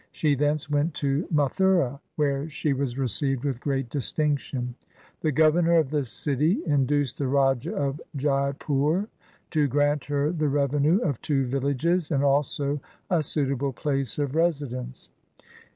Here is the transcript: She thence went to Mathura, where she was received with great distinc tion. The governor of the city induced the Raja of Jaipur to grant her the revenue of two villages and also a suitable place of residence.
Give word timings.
She 0.11 0.33
thence 0.33 0.67
went 0.67 0.95
to 0.95 1.27
Mathura, 1.31 1.99
where 2.15 2.49
she 2.49 2.73
was 2.73 2.97
received 2.97 3.45
with 3.45 3.59
great 3.59 3.87
distinc 3.89 4.39
tion. 4.39 4.73
The 5.19 5.31
governor 5.31 5.75
of 5.77 5.91
the 5.91 6.05
city 6.05 6.63
induced 6.65 7.19
the 7.19 7.27
Raja 7.27 7.71
of 7.75 8.01
Jaipur 8.15 9.09
to 9.51 9.67
grant 9.67 10.05
her 10.05 10.31
the 10.31 10.49
revenue 10.49 10.97
of 11.01 11.21
two 11.21 11.45
villages 11.45 12.09
and 12.09 12.23
also 12.23 12.81
a 13.11 13.21
suitable 13.21 13.73
place 13.73 14.17
of 14.17 14.33
residence. 14.33 15.11